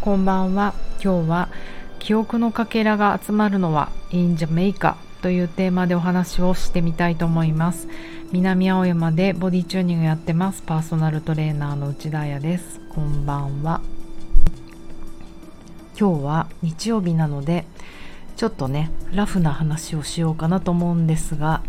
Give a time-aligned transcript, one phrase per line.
[0.00, 0.72] こんばんは。
[1.04, 1.50] 今日は
[1.98, 7.86] 記憶のかけらが集まるのは in Jamaica というテーマでお話をしてみたいと思います。
[8.32, 10.62] 南青山でボディチューニングやってます。
[10.62, 12.80] パーソナルトレーナーの内田彩です。
[12.94, 13.82] こんばんは。
[15.98, 17.66] 今日は日曜日なので
[18.36, 21.62] ちょっとねラフな話をしようかなと思うんですが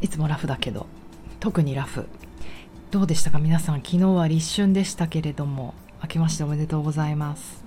[0.00, 0.86] いつもラフだけど
[1.40, 2.08] 特にラフ。
[2.90, 3.38] どうでしたか？
[3.38, 5.74] 皆さん昨日は立春でしたけれども。
[6.02, 7.62] 明けましておめでとうございます。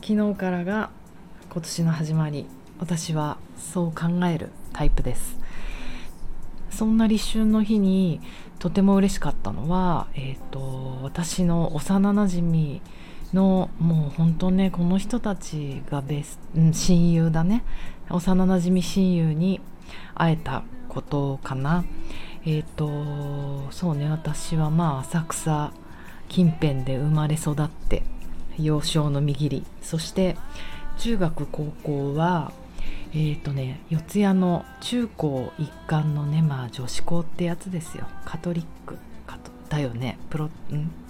[0.00, 0.90] 昨日からが
[1.50, 2.46] 今年の始まり
[2.78, 5.36] 私はそう考えるタイプです。
[6.70, 8.20] そんな立春の日に
[8.60, 12.80] とても嬉しかったのは、えーと、私の幼なじみ
[13.32, 17.64] のもう本当ねこの人たちがベス、うん、親友だね。
[18.08, 19.60] 幼なじみ親友に
[20.14, 21.84] 会えたことかな。
[22.46, 25.72] えっ、ー、とそうね私はまあ浅草
[26.34, 28.02] 近辺で生まれ育って
[28.58, 29.64] 幼少のみぎり。
[29.82, 30.36] そして
[30.98, 32.50] 中学高校は
[33.12, 38.08] えーとね四谷の中高一貫のねまあ女子校ってやつですよ。
[38.24, 38.98] カトリック。
[39.68, 40.18] だよね。
[40.28, 40.50] プロん？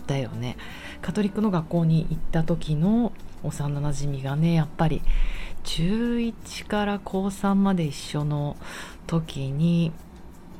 [0.06, 0.58] だよね。
[1.00, 3.10] カトリックの学校に行った時の
[3.42, 5.00] 幼なじみがねやっぱり
[5.62, 8.58] 中1から高3まで一緒の
[9.06, 9.90] 時に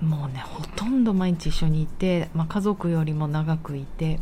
[0.05, 4.20] もうねほとんど毎日一緒にいて、まあ、家族よりも長くいて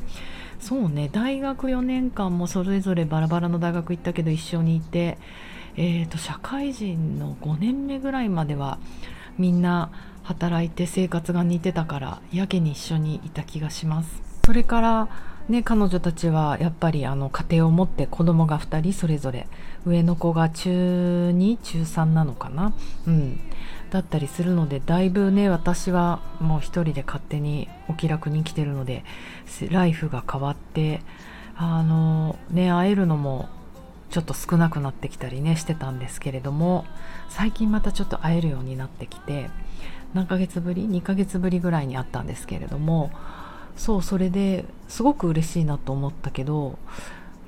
[0.61, 5.19] そうね大学4年間もそれぞれバラバラの大学行ったけど一緒にいて、
[5.77, 8.78] えーと、社会人の5年目ぐらいまでは
[9.38, 9.91] みんな
[10.22, 14.22] 働いて生活が似てたからやけに一緒にいた気がします。
[14.44, 15.08] それから
[15.48, 19.48] ね、彼女たちはやっぱりあの家庭を持って子供が2人それぞれ。
[19.84, 22.72] 上の子が中2中3なのかな、
[23.06, 23.41] うん、
[23.93, 29.05] だったりするのでだいぶね私はもう一人で勝手にお気楽に生きてるので
[29.71, 31.03] ライフが変わって
[31.57, 33.51] あのね会えるのも
[34.09, 36.87] ちょっと少なくなってきたりねしてたんですけれども
[37.28, 39.50] 最近またちょっと会えるようになってきて
[40.15, 43.11] 何ヶ月ぶり2ヶ月ぶりぐらいに会ったんですけれども
[43.77, 46.78] そうそれですごく嬉しいなと思ったけど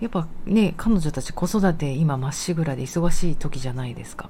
[0.00, 4.28] やっぱね彼女たち子育て今まっしぐらで忙しい時じゃないですか。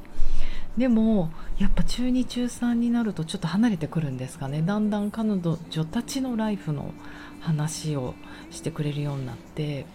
[0.77, 4.63] でもやっぱ中2中3になるとちょっと離れてくるんですかね。
[4.63, 6.93] だんだん彼女たちのライフの
[7.41, 8.15] 話を
[8.51, 9.87] してくれるようになって。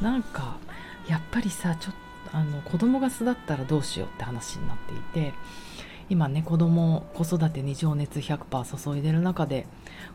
[0.00, 0.58] なんか
[1.08, 1.94] やっぱりさちょっ
[2.30, 5.32] とあの子供が巣立ったらどうしようって話になっていて。
[6.10, 9.66] 今ね子供子育てに情熱100%注いでる中で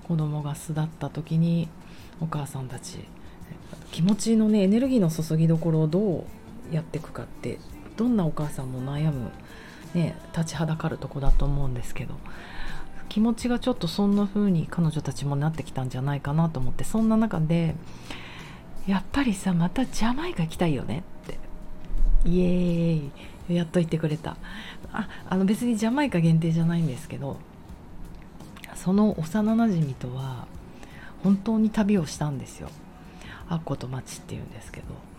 [0.08, 1.70] 子供が巣立った時に
[2.20, 2.98] お母さんたち
[3.92, 6.26] 気持ちのねエネルギーの注ぎどころをど
[6.72, 7.60] うやっていくかって
[7.96, 9.32] どんなお母さんも悩む
[9.94, 12.16] ね、立ちはだかるとこだと思うんですけど
[13.10, 17.76] 気持ちがちょっとそんな風に彼女たちもなってきたんじゃないかなと思ってそんな中で
[18.88, 21.38] やっぱりさまたジャマイカ行きたいよねって
[22.26, 23.12] イエー
[23.50, 24.38] イやっと言ってくれた。
[24.92, 27.38] ああの別にジャマイカ限定じゃないんですけど
[28.76, 30.48] その幼なじみとは
[31.24, 32.70] 本当に旅をしたんですよ。
[33.50, 35.13] アッコと町っていうんですけど。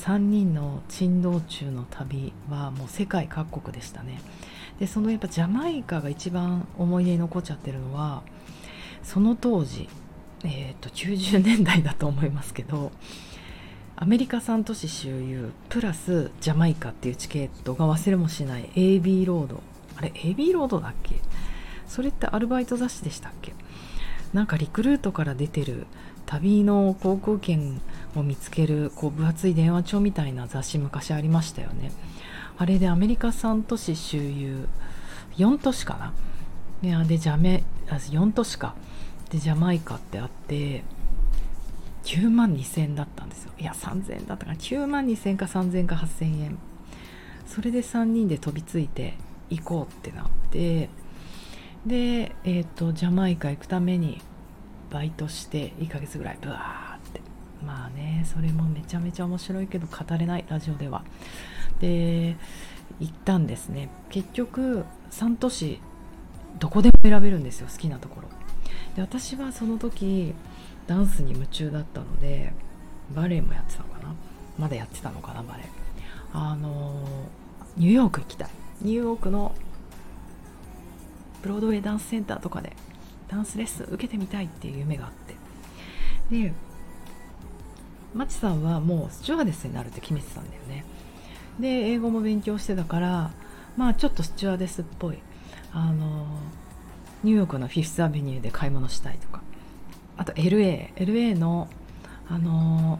[0.00, 4.22] 3人の珍道中の旅はもう世界各国でしたね。
[4.78, 8.22] でそのやっぱジャマイカが一番思い出に残っちゃってるのは
[9.02, 9.90] その当時、
[10.42, 12.92] えーと、90年代だと思いますけど
[13.96, 19.60] アメリカ3都市周遊プラスジャマイカっていうチケットが忘れもしない AB ロード。
[19.96, 21.16] あれ AB ロードだっけ？
[21.86, 23.52] それってアルバイト雑誌でしたっけ？
[24.32, 25.86] なんかリクルートから出てる
[26.24, 27.82] 旅の航空券
[28.18, 31.92] を見つけるこう分厚い電話帳みたいな雑誌昔ありましたよね。
[32.58, 34.66] あれでアメリカ3都市周遊。
[35.36, 36.12] 4都市か
[36.82, 38.74] な、でジャメあ4都市か。
[39.30, 40.82] でジャマイカってあって
[42.02, 43.52] 9万2000円だったんですよ。
[43.58, 44.58] いや3000円だったかな。
[44.58, 46.58] 9万2000円か3000円か8000円。
[47.46, 49.14] それで3人で飛びついて
[49.50, 50.88] 行こうってなって。
[51.86, 54.20] で、えーとジャマイカ行くために
[54.90, 56.89] バイトして1ヶ月ぐらいブワー
[57.64, 61.02] まあねそれもめちゃめちゃ面白いけど語れないラジオでは。
[61.80, 62.36] で
[62.98, 63.88] 行ったんですね。
[64.10, 65.80] 結局3都市
[66.58, 68.28] どこでも選べるんですよ好きなところ。
[68.96, 70.34] で私はその時
[70.86, 72.52] ダンスに夢中だったので
[73.14, 74.14] バレエもやってたのかな。
[74.58, 75.66] まだやってたのかなバレエ。
[76.32, 77.02] あの
[77.76, 78.48] ニューヨーク行きたい。
[78.82, 79.54] ニューヨークの
[81.42, 82.76] ブロードウェイダンスセンターとかで
[83.28, 85.36] ダンスレッスン受けてみたいっていう夢があって。
[86.30, 86.52] で
[88.14, 90.84] マチさんはもうスチュワーデスになるって決めてたんだよね。
[91.58, 93.30] で英語も勉強してたから
[93.76, 95.18] まあちょっとスチュワーデスっぽい。
[95.72, 96.26] あの
[97.22, 99.42] ニューヨークのフィフスアベニューで買い物したいとか。
[100.16, 101.68] あと LA LA の
[102.28, 102.98] あの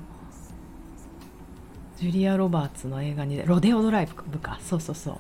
[1.99, 4.59] ジュリア・ロバーツの映画にロデオドライブか。
[4.62, 5.19] そうそうそう。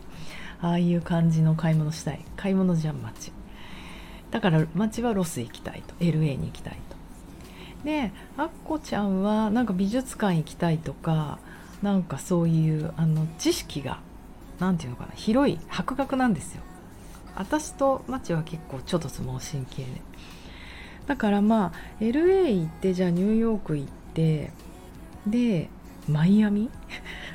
[0.62, 2.24] ああいう感じの買い物したい。
[2.36, 3.32] 買い物じゃん街。
[4.30, 5.94] だから街はロス行きたいと。
[5.96, 6.78] LA に行きたい
[7.84, 11.38] でアッコちゃんはなんか美術館行きたいとか
[11.82, 14.00] なんかそういうあの知識が
[14.58, 16.62] 何て言うのかな広い博学なんですよ。
[17.36, 20.02] 私とマチは結構ちょっと相撲神経で。
[21.06, 24.52] だからまあ LA 行ってじゃあニューヨーク行って
[25.26, 25.70] で
[26.08, 26.68] マイアミ？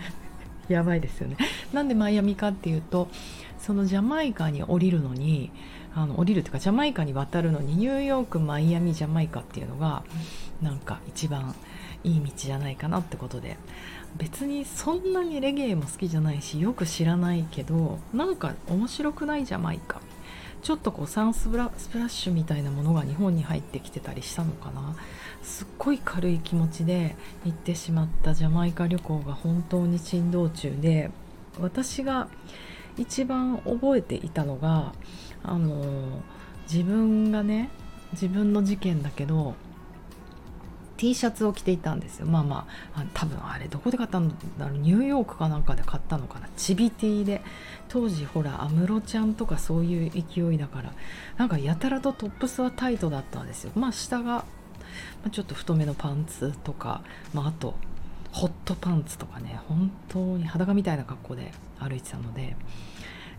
[0.69, 1.37] やばいですよね。
[1.73, 3.09] なんでマイアミかっていうと
[3.57, 5.51] そのジャマイカに降りるのに
[5.95, 10.03] あの降りるっていうかジャマイカに渡るのにニューヨークマイアミジャマイカっていうのが
[10.61, 11.55] なんか一番
[12.03, 13.57] いい道じゃないかなってことで。
[14.17, 19.99] 別にそんなにレゲエも好きじゃないしよく知らないけどなんか面白くないジャマイカ。
[20.61, 24.95] ちょっとこうサンスプラスプラッシュみたいなものが日本に入ってきてたりしたのかな。
[25.43, 31.11] すっごい軽い気持ちで行ってしまったジャマイカ旅行が本当に珍道中で
[31.59, 32.29] 私が
[32.97, 34.93] 一番覚えていたのが
[35.43, 36.21] あの
[36.71, 37.69] 自分がね
[38.13, 39.55] 自分の事件だけど
[40.97, 42.25] T シャツを着ていたんですよ。
[42.25, 44.77] まあまあ多分あれどこで買ったんだろう。
[44.77, 46.47] ニューヨークかなんかで買ったのかな。
[46.55, 47.41] チビティで。
[47.89, 50.93] 当時ほら安室ちゃんとかそういう勢いだから。
[51.37, 53.71] なんかやたらとトップスはタイトだったんですよ。
[53.75, 54.45] まあ下が
[55.23, 57.01] まちょっと太めのパンツとか、
[57.33, 57.75] まあ、あと
[58.35, 62.57] ホットパンツとかね本当に裸みたいな格好で歩いてたので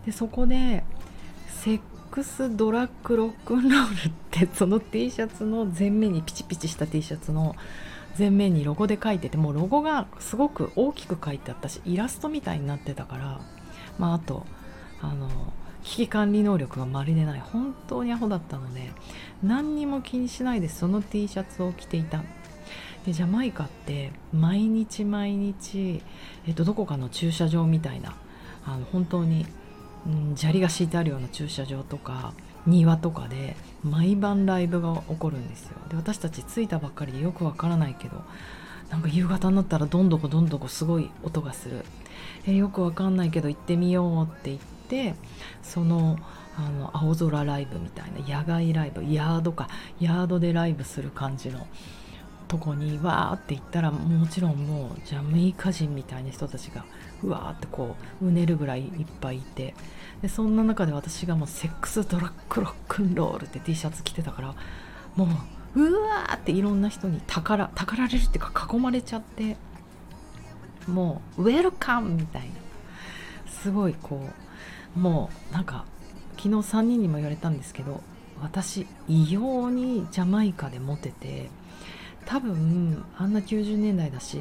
[0.07, 0.83] でそこで
[1.49, 7.55] セックスドラッグロックンロールってその T シャツの前面にピチピチした T シャツの
[8.17, 13.39] 前面にロゴで書いててもうロゴがすごく大きく書いてあったしイラストみたいになってたから
[13.99, 14.47] まああと
[15.03, 15.29] あの
[15.83, 18.91] 危機管理能力がまるでない本当にアホだったので
[19.43, 22.23] 何にも気にしないでその T シャツを着ていた。
[23.07, 26.03] でジャマイカって毎日毎日、
[26.45, 28.15] えっと、どこかの駐車場みたいな
[28.63, 29.47] あの本当に
[30.07, 32.33] うん、砂利が敷いてあるような駐車場とか
[32.65, 35.77] 庭とかで毎晩ライブが起こるんですよ。
[35.89, 38.21] で私たち着いたばっかりでよくわからないけど
[38.89, 41.85] なんか夕方になったらどんどこどんどこすごい音がする。
[42.45, 44.59] えよくわかんないけど行ってみようって言っ
[44.89, 45.15] て
[45.61, 46.17] その
[46.57, 49.69] あの青空ライブみたいな野外ライブヤードか
[49.99, 51.67] ヤードでライブする感じの
[52.47, 56.85] とこにわーって行ったらもちろんもうジャメイカ人みたいな人たちが
[57.23, 59.73] うわーってこううねるぐらいいっぱいいて。
[60.21, 64.55] でそんな中で私がもうセックスドラッグロックンロールって T シャツ着てたから
[65.15, 65.27] も
[65.75, 69.57] ううわーっていろんな人にたからたかられるっていうか囲まれちゃって
[70.87, 72.47] もうウェルカムみたいな。
[73.61, 74.21] すごいこ
[74.95, 75.85] うもうなんか
[76.37, 78.01] 昨日3人にも言われたんですけど
[78.41, 81.49] 私異様にジャマイカでモテて
[82.27, 84.37] 多分あんな90年代だし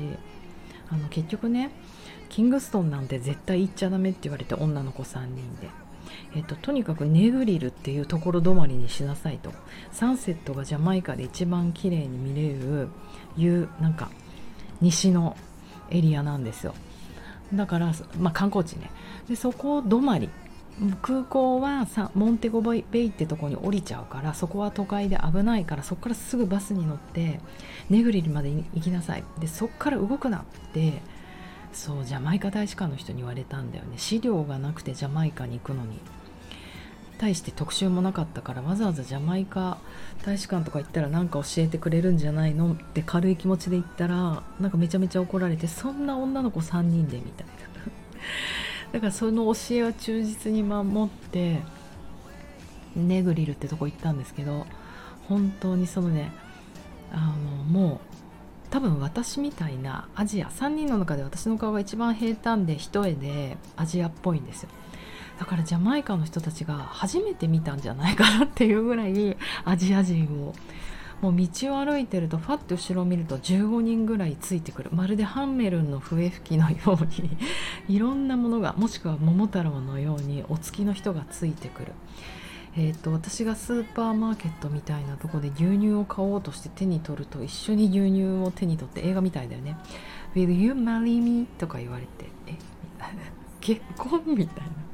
[0.91, 1.71] あの結局ね
[2.29, 5.71] キングストンなんて絶対行っちゃダメって言われて女の子3人で。
[6.35, 9.53] えっと、とにかくネグリルっていうところ止まりにしなさいと。
[9.91, 12.89] サンセットがジャマイカで一番綺麗に見れる
[13.37, 14.11] いうなんか
[14.81, 15.37] 西の
[15.91, 16.75] エリアなんですよ。
[17.55, 18.91] だから、まあ、観光地ね。
[19.29, 20.29] でそこ止まり。
[21.01, 27.41] 空港はさモンテゴベイってとこに降りちゃうからそこは都会で危ないからそこからすぐバスに乗って
[27.89, 29.25] ネグリルまで行きなさい。
[29.39, 31.01] でそこから動くなって
[31.73, 33.95] そうジャマイカ大使館の人に言われたんだよね。
[33.97, 35.99] 資料がなくてジャマイカに行くのに。
[37.19, 39.79] 対して特集もなかったからわざわざジャマイカ
[40.27, 47.53] 大使館とか行ったら何か教えてくれるんじゃないのって軽い気持ちで行ったらなんかめちゃめちゃ怒られてそんな女の子3人でみたいな。
[48.93, 51.61] だからその教えを忠実に守って
[52.95, 54.67] ネグリルってとこ行ったんですけど
[55.29, 56.33] 本当にそのね
[57.13, 58.17] あのもう
[58.71, 64.71] 多分私みたいなアジア3人の中で私の顔が一番平坦で一重でアジアっぽいんですよ。
[65.39, 70.55] だからジャマイカの人たちが初めて見たんじゃないかなっていうぐらいアジア人を
[71.21, 77.37] もう道を歩いてるとファッと後ろを見ると15人ぐらいついてくるまるでハンメルンの笛吹きのように
[77.89, 81.93] いろんなものがもしくは桃太郎のようにお付きの人がついてくる。
[82.79, 89.79] えーと、私がスーパーマーケットみたいなとこで牛乳を買おうとして手に取ると一緒に牛乳を手に取って映画みたいだよね
[90.37, 92.59] 「Will you marry me?」とか言われて「え？
[93.63, 94.86] 結婚?」みたいな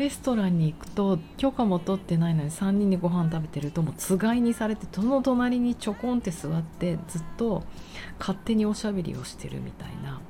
[0.00, 7.62] レストランに行くと許可も取ってないのに3人でご飯食べてるともうつがいにされてその隣にちょこんって座ってずっと
[8.18, 10.20] 勝手におしゃべりをしてるみたいな。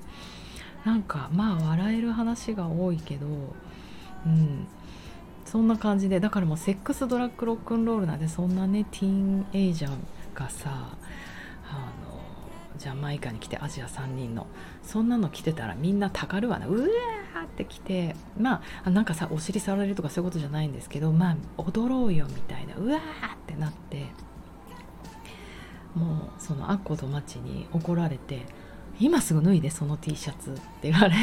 [0.85, 3.27] なんかまあ笑える話が多いけど
[4.27, 4.67] うん。
[5.45, 9.93] そんな感じでだからもうセックスドラッグロックンロールなんでそんなねティーンエイジャー
[10.35, 10.97] がさ
[12.81, 14.47] ジャマイカに来てアジア3人の。
[14.83, 16.67] そんなの着てたらみんなたかるわな。
[16.67, 18.17] うわーって来て。
[18.39, 22.75] まあなんかさお尻触られるとかそういうことじゃないんですけどまあ踊ろうよみたいな。
[22.77, 23.01] うわー
[23.35, 24.07] ってなって。
[25.95, 28.47] もうそのアッコとマチに怒られて
[28.99, 31.15] 今すぐ脱いでその T シャツって言われ。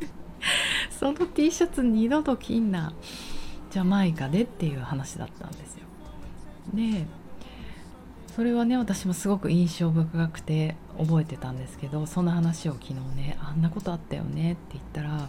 [0.90, 2.94] その T シャツ二度と着んな。
[3.70, 5.82] ジャマイカでっていう話だったんですよ。
[6.72, 7.06] で
[8.38, 15.28] それはね私もすごく印象深くて覚えてたんですけどその話を昨日ねあんなことあったよねって言ったら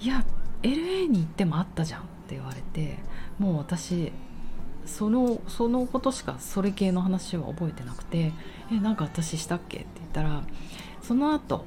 [0.00, 0.24] いや
[0.62, 3.00] LA に行ってもあったじゃんって言われて
[3.40, 4.12] もう私
[4.86, 8.32] そのそのことしかそれ系の話は覚えてなくて
[8.70, 10.44] 「えなんか私したっけ?」って言ったら
[11.02, 11.64] その後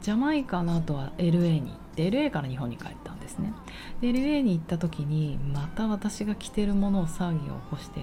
[0.00, 3.52] ジャマイカの後は LA に行って LA から日本に帰ったんですね
[4.00, 8.00] で LA に行った時にまた私が着てるものを騒ぎを起こして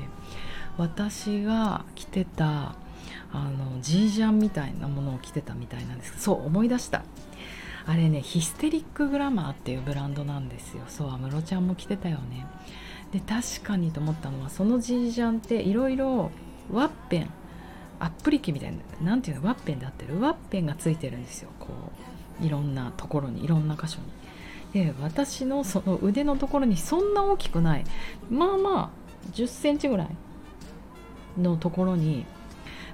[0.81, 2.75] 私が着てた
[3.31, 6.19] あのジージャンみたいなものを着てたみたいなんです。
[6.19, 7.03] そう思い出した。
[7.85, 10.83] あれねヒステリックグラマーっていうブランドなんですよ。
[10.87, 12.47] そう安室ちゃんも着てたよね。
[13.11, 16.31] で確かにと思ったのはそのジージャンっていろいろ
[16.71, 17.29] ワッペン
[17.99, 20.19] アップリケみたいな何ていうのワッペンであってる？
[20.19, 21.49] ワッペンがついてるんですよ。
[21.59, 21.67] こ
[22.41, 24.05] ういろんなところにいろんな箇所に。
[24.73, 27.83] で私のその腕のところにそんな大きくない。
[28.31, 28.89] まあまあ
[29.33, 30.07] 1 0センチぐらい。
[31.37, 32.25] のところに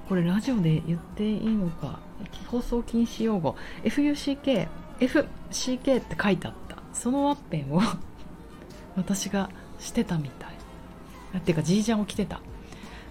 [0.07, 1.99] これラジオで言っていいのか
[2.47, 4.67] 放送禁止用語 FUCK
[4.99, 6.77] FCK って書いてあった。
[6.93, 7.81] そのワッペンを
[8.97, 10.49] 私がしてたみたい。
[11.37, 12.41] っていうかじいちゃんを着てた。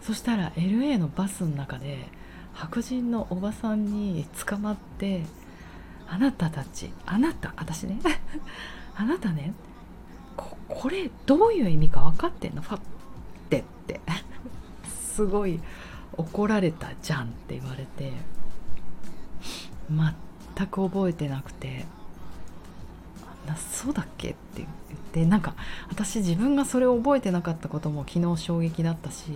[0.02, 2.08] そしたら LA のバスの中で
[2.54, 5.22] 白人のおばさんに捕まって
[6.08, 7.98] あなたたちあなた私ね
[8.94, 9.52] あなたね
[10.36, 12.62] ここれどういう意味か分かってんの？
[12.62, 12.80] ファッ
[13.50, 14.00] てって。
[15.16, 15.60] すごい
[16.18, 18.12] 怒られたじゃんって言われて
[19.88, 21.86] 全く覚えてなくて
[23.46, 24.68] なそうだっけって言っ
[25.12, 25.54] てなんか
[25.88, 29.30] 私自分がそれを覚えてなかったことも昨日衝撃だったし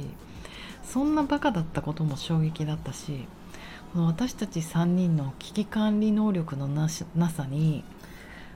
[0.82, 3.26] そんなバカだったことも衝撃だったし
[3.94, 7.84] この私たち3人の危機管理能力のなさに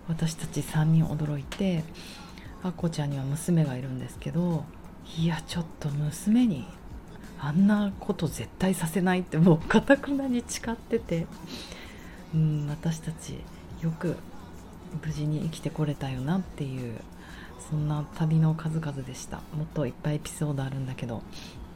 [0.09, 1.85] 私たち3人驚いて
[2.63, 4.65] あっこちゃんには娘がいるんですけど
[5.17, 6.67] いやちょっと娘に
[7.41, 11.27] あんなこと絶対させないってもうかたくなに誓ってて。
[12.35, 13.39] うん私たち
[13.81, 14.17] よく
[15.07, 17.01] 無事に生きてこれたよなっていう
[17.71, 19.39] そんな旅の数々でした。
[19.57, 21.23] もっといっぱいエピソードあるんだけど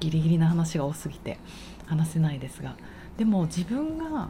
[0.01, 1.39] ギリギリな話が多すぎて
[1.87, 2.75] 話せないですが。
[3.17, 4.29] でも自分が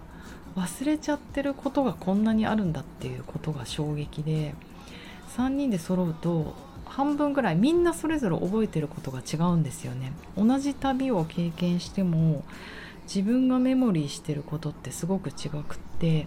[0.56, 4.54] 忘れちゃってることがこんなにあるんだっていうことが衝撃で
[5.36, 6.54] 3人で揃うと
[6.88, 10.12] 半分ぐらいみんなそれぞれ覚えてることが違うんですよね。
[10.36, 12.44] 同じ旅を経験しても
[13.04, 16.26] 自分がメモリーしてることってすごく違くって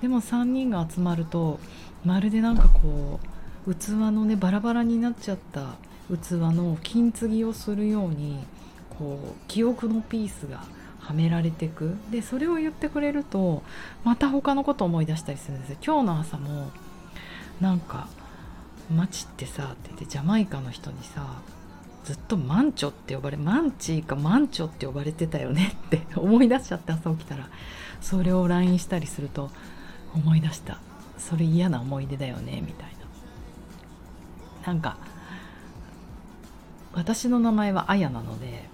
[0.00, 1.58] でも3人が集まると
[2.04, 3.20] まるでなんかこ
[3.66, 5.74] う器のねバラバラになっちゃった
[6.08, 8.44] 器の金継ぎをするように
[8.98, 10.64] こう記憶のピースが
[11.00, 11.96] はめられてく。
[12.10, 13.62] でそれを言ってくれると
[14.04, 15.76] また他のこと思い出したりするんですよ。
[15.84, 16.70] 今日の朝も
[17.60, 18.08] なんか
[18.90, 21.40] 街ってさって言ってジャマイカの人にさ
[22.04, 27.48] ずっとマンチョって呼ばれマンチーかマンチョって呼ばれてたよねって 思い出しちゃって朝起きたら。
[28.02, 29.50] それを LINE したりすると
[30.12, 30.78] 思い出した
[31.16, 32.88] それ嫌な思い出だよねみたい
[34.64, 34.72] な。
[34.72, 34.96] なんか
[36.92, 38.68] 私の名前はアヤなので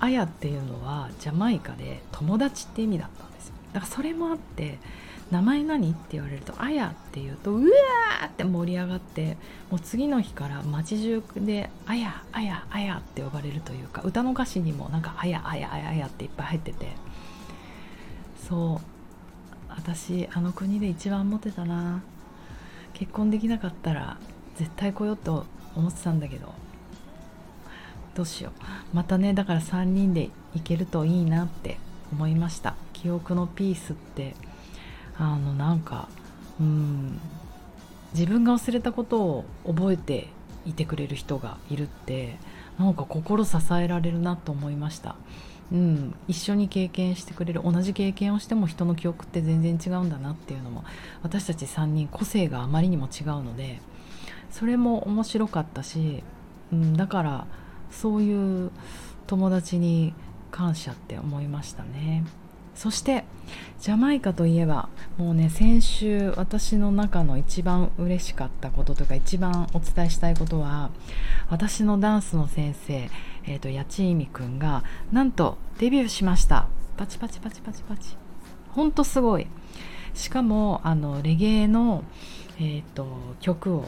[0.00, 3.54] アヤっていうのはジャマイカで友達って意味だったんですよ。
[3.72, 4.78] だからそれもあって
[5.32, 5.90] 名前何？
[5.90, 8.26] って言われると「あや」って言うとうわー！
[8.26, 9.38] って盛り上がって
[9.70, 16.88] もう次の日から街中で「あやあやあや」って呼ばれるというか歌の歌詞にもなんか「あやあやあやあや」っていっぱい入ってて。
[18.48, 18.86] そう。
[19.70, 22.02] 私あの国で一番モテたな。
[22.92, 24.18] 結婚できなかったら
[24.56, 26.52] 絶対来ようと思ってたんだけど。
[28.14, 28.96] どうしよう。
[28.96, 31.78] またねだから3人で行けるといいなって
[32.12, 32.74] 思いました。
[32.92, 34.36] 記憶のピースって
[35.22, 36.08] あのなんか
[36.60, 37.20] うん
[38.12, 40.28] 自分が忘れたことを覚えて
[40.66, 42.36] いてくれる人がいるって
[42.78, 45.16] なんか心支えられるなと思いました。
[45.70, 50.84] うん、一緒に経験してくれる同じ経験をしても人の記憶って全然違うんだなっていうのも
[51.22, 53.80] 私たち3人個性があまりにも違うので
[54.50, 56.22] それも面白かったし、
[56.74, 57.46] うん、だから
[57.90, 58.70] そういう
[59.26, 60.12] 友達に
[60.50, 62.24] 感謝って思いましたね。
[62.74, 63.24] そして
[63.80, 64.88] ジャマイカといえば
[65.18, 70.90] もうね先週私の中の一番嬉しかったこととか一番お伝えしたいことは
[71.50, 73.10] 私のダンスの先生、
[73.44, 76.68] 八千意味くんがなんとデビューしました。
[76.96, 78.16] パチパチパチパチパチ。
[78.70, 79.46] ほんとすごい。
[80.14, 82.04] しかもあのレゲエの、
[82.58, 83.06] えーと、
[83.40, 83.86] 曲を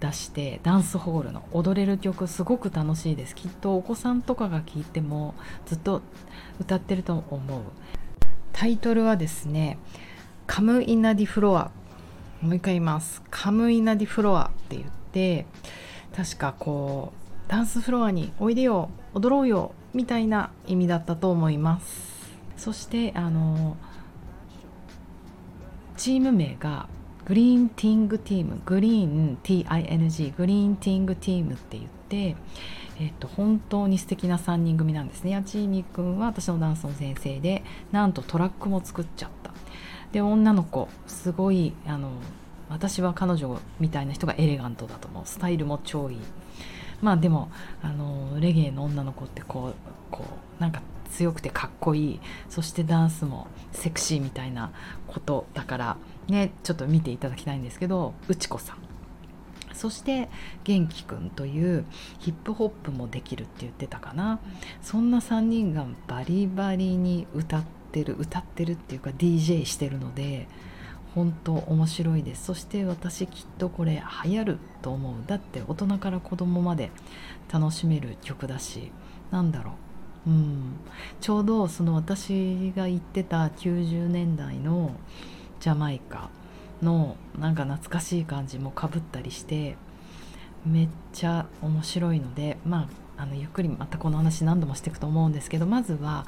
[0.00, 3.34] 出してダンスホールの踊れる曲すごく楽しいです。
[3.34, 5.34] きっとお子さんとかが聴いても
[5.66, 6.02] ずっと
[6.60, 7.60] 歌ってると思う。
[8.52, 9.78] タイトルはですね
[10.46, 11.70] 「カム・イナ・ディ・フロア」
[12.42, 15.46] もう一回言います「カム・イナ・ディ・フロア」って言って
[16.14, 17.12] 確かこ
[17.46, 22.12] うダンスフロアにおいでよ踊ろうよみたいな意味だったと思います。
[22.56, 23.76] そしてあの
[25.96, 26.88] チーム名が
[27.24, 32.36] グリーンティングティームグリーン TING グリーンティングティームって言って、
[32.98, 35.30] えっと、本当に素敵な3人組なんですね。
[35.30, 37.62] やちいみくんは私のダンスの先生で
[37.92, 39.52] なんとトラックも作っちゃった。
[40.10, 42.10] で女の子すごいあの
[42.68, 45.22] 私は彼女みたいな人がエレガントだと思う。
[45.24, 46.18] スタイルも超いい。
[47.02, 47.50] まあでも
[47.82, 49.74] あのレゲエの女の子ってこう
[50.10, 50.24] こ
[50.58, 52.20] うなんか強くてかっこいい。
[52.48, 54.72] そしてダンスもセクシーみたいな
[55.06, 55.96] ことだから。
[56.28, 58.76] ねちょっと見ていただきたいんですけど内子さん。
[59.74, 60.28] そして
[60.64, 61.84] 元気くんという
[62.20, 64.38] ヒップホップもできるって言ってたかな。
[64.82, 70.46] そんな3人がバリバリに歌ってる歌ってるっていうか DJ してるので
[71.14, 72.44] 本当面白いです。
[72.44, 75.14] そして私きっとこれ流行ると思う。
[75.26, 76.90] だって大人から子供まで
[77.52, 78.92] 楽しめる曲だし
[79.30, 79.74] なんだろう。
[80.26, 80.76] うん。
[81.20, 84.92] ちょうどその私が行ってた90年代の
[85.60, 86.30] ジャマイカ
[86.82, 89.76] のなんか懐かしい感じもかぶったりして
[90.66, 96.26] めっちゃ面白いのでまああのゆっくりまたこの話何度もしていくと思うんですけどまずは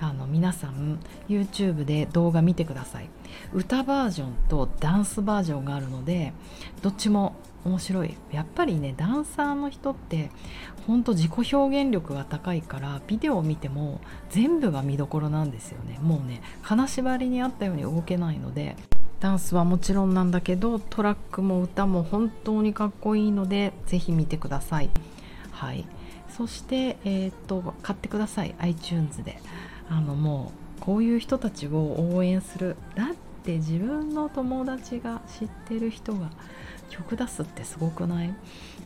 [0.00, 3.08] あの皆さん YouTube で動画見てください。
[3.52, 6.32] 歌バージョンとダンスバージョンがあるので
[6.82, 8.16] どっちも面白い。
[8.32, 10.30] やっぱりねダンサーの人って
[10.88, 16.00] ほんと自己表現力が高いからビデオを見ても全部が見どころなんですよね。
[16.02, 18.76] もうね金縛りにあったように動けないので
[19.20, 24.90] ダンスはもちろんなんだけどトラックも歌も本当にかっこいいのでぜひ見てください。
[25.52, 25.86] はい。
[26.36, 29.40] そして、えーと、買ってください iTunes で。
[29.90, 32.76] あのもうこういう人たちを応援する。
[32.94, 33.08] だっ
[33.44, 36.30] て自分の友達が知ってる人が
[36.88, 38.34] 曲出すってすごくない？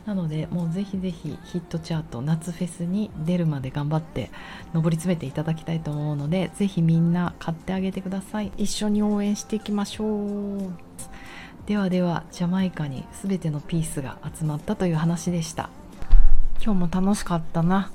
[0.05, 4.31] なのでもうぜひぜひヒットチャート夏フェスに出るまで頑張って
[4.73, 8.51] 上り詰めていただきたいと思うのでぜひみんな買ってあげてください。
[8.57, 10.71] 一緒に応援していきましょう。
[11.67, 15.69] ではではジャマイカに全てのピースが集まったという話でした。
[16.67, 17.89] 今日も楽しかったな。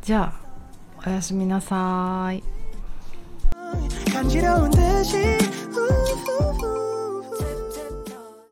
[0.00, 2.44] じゃあおやすみなさい。
[4.12, 5.53] 感じるんでし